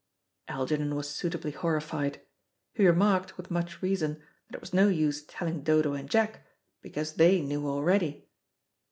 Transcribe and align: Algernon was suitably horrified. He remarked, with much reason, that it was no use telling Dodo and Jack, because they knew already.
Algernon 0.47 0.95
was 0.95 1.07
suitably 1.11 1.51
horrified. 1.51 2.21
He 2.73 2.87
remarked, 2.87 3.37
with 3.37 3.51
much 3.51 3.83
reason, 3.83 4.15
that 4.49 4.55
it 4.55 4.59
was 4.59 4.73
no 4.73 4.87
use 4.87 5.23
telling 5.23 5.61
Dodo 5.61 5.93
and 5.93 6.09
Jack, 6.09 6.43
because 6.81 7.13
they 7.13 7.39
knew 7.39 7.67
already. 7.67 8.27